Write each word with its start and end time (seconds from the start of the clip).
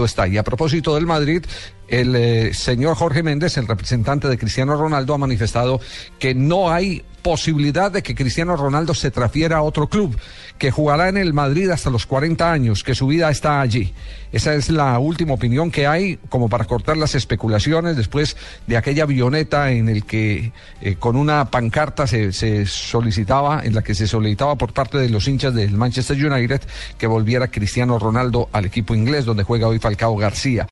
está. 0.00 0.26
Y 0.26 0.38
a 0.38 0.42
propósito 0.42 0.94
del 0.94 1.04
Madrid, 1.04 1.44
el 1.86 2.16
eh, 2.16 2.54
señor 2.54 2.96
Jorge 2.96 3.22
Méndez, 3.22 3.58
el 3.58 3.68
representante 3.68 4.26
de 4.26 4.38
Cristiano 4.38 4.74
Ronaldo, 4.74 5.12
ha 5.12 5.18
manifestado 5.18 5.82
que 6.18 6.34
no 6.34 6.72
hay 6.72 7.04
posibilidad 7.22 7.90
de 7.90 8.02
que 8.02 8.14
Cristiano 8.14 8.56
Ronaldo 8.56 8.94
se 8.94 9.10
transfiera 9.10 9.58
a 9.58 9.62
otro 9.62 9.88
club, 9.88 10.18
que 10.58 10.70
jugará 10.70 11.08
en 11.08 11.16
el 11.16 11.32
Madrid 11.32 11.70
hasta 11.70 11.90
los 11.90 12.06
40 12.06 12.50
años, 12.52 12.82
que 12.82 12.94
su 12.94 13.06
vida 13.06 13.30
está 13.30 13.60
allí. 13.60 13.94
Esa 14.32 14.54
es 14.54 14.70
la 14.70 14.98
última 14.98 15.34
opinión 15.34 15.70
que 15.70 15.86
hay, 15.86 16.18
como 16.28 16.48
para 16.48 16.64
cortar 16.64 16.96
las 16.96 17.14
especulaciones 17.14 17.96
después 17.96 18.36
de 18.66 18.76
aquella 18.76 19.04
avioneta 19.04 19.70
en 19.70 19.88
el 19.88 20.04
que 20.04 20.52
eh, 20.80 20.96
con 20.98 21.16
una 21.16 21.50
pancarta 21.50 22.06
se, 22.06 22.32
se 22.32 22.66
solicitaba, 22.66 23.62
en 23.62 23.74
la 23.74 23.82
que 23.82 23.94
se 23.94 24.06
solicitaba 24.06 24.56
por 24.56 24.72
parte 24.72 24.98
de 24.98 25.10
los 25.10 25.28
hinchas 25.28 25.54
del 25.54 25.76
Manchester 25.76 26.16
United 26.16 26.62
que 26.96 27.06
volviera 27.06 27.48
Cristiano 27.48 27.98
Ronaldo 27.98 28.48
al 28.52 28.64
equipo 28.64 28.94
inglés 28.94 29.24
donde 29.24 29.44
juega 29.44 29.68
hoy 29.68 29.78
Falcao 29.78 30.16
García. 30.16 30.66